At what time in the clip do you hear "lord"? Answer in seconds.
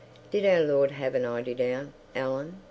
0.61-0.89